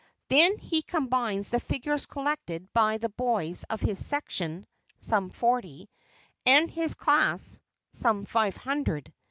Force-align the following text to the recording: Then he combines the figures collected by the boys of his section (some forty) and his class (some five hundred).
Then 0.29 0.57
he 0.57 0.81
combines 0.81 1.51
the 1.51 1.59
figures 1.59 2.07
collected 2.07 2.73
by 2.73 2.97
the 2.97 3.09
boys 3.09 3.65
of 3.65 3.81
his 3.81 4.03
section 4.03 4.65
(some 4.97 5.29
forty) 5.29 5.91
and 6.43 6.71
his 6.71 6.95
class 6.95 7.59
(some 7.91 8.25
five 8.25 8.57
hundred). 8.57 9.13